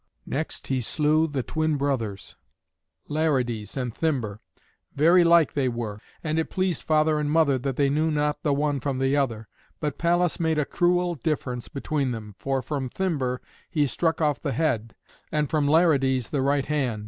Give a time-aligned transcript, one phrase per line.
[0.25, 2.35] Next he slew the twin brothers,
[3.07, 4.39] Larides and Thymber.
[4.95, 8.51] Very like they were, and it pleased father and mother that they knew not the
[8.51, 9.47] one from the other;
[9.79, 14.53] but Pallas made a cruel difference between them, for from Thymber he struck off the
[14.53, 14.95] head,
[15.31, 16.99] and from Larides the right hand.